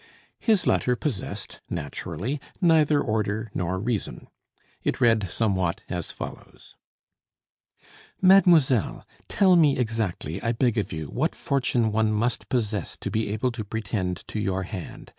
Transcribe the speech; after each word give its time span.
His 0.39 0.65
letter 0.65 0.95
possessed, 0.95 1.61
naturally, 1.69 2.41
neither 2.59 2.99
order 2.99 3.51
nor 3.53 3.77
reason. 3.79 4.29
It 4.81 4.99
read 4.99 5.29
somewhat 5.29 5.81
as 5.89 6.09
follows: 6.11 6.73
"Mademoiselle, 8.19 9.05
Tell 9.27 9.55
me 9.55 9.77
exactly, 9.77 10.41
I 10.41 10.53
beg 10.53 10.79
of 10.79 10.91
you, 10.91 11.05
what 11.05 11.35
fortune 11.35 11.91
one 11.91 12.11
must 12.11 12.49
possess 12.49 12.97
to 12.99 13.11
be 13.11 13.29
able 13.29 13.51
to 13.51 13.63
pretend 13.63 14.27
to 14.29 14.39
your 14.39 14.63
hand. 14.63 15.09